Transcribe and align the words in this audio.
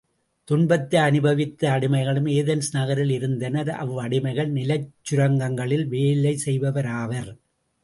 துன்புத்தை 0.47 0.99
அநுபவித்த 0.99 1.67
அடிமைகளும் 1.71 2.29
Athens 2.29 2.71
நகரில் 2.71 3.09
இருந்தனர் 3.09 3.71
அவ்வடிமைகள் 3.83 4.51
நிலச் 4.57 4.89
சுரங்கங்களில் 5.11 5.87
வேலை 5.87 6.35
செய்பவராவர். 6.45 7.31